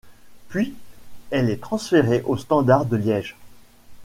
[0.49, 0.73] Puis
[1.29, 3.35] elle est transférée au Standard de Liège.